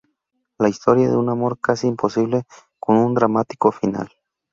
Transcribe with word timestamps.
La 0.57 0.67
historia 0.67 1.11
de 1.11 1.15
un 1.15 1.29
amor 1.29 1.59
casi 1.59 1.85
imposible 1.85 2.45
con 2.79 2.95
un 2.97 3.13
dramático 3.13 3.71
final. 3.71 4.09